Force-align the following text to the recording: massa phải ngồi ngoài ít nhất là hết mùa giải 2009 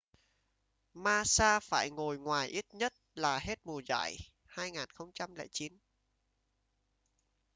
massa 0.93 1.59
phải 1.59 1.89
ngồi 1.91 2.17
ngoài 2.17 2.47
ít 2.49 2.65
nhất 2.73 2.93
là 3.13 3.39
hết 3.39 3.59
mùa 3.63 3.81
giải 3.85 4.17
2009 4.45 5.77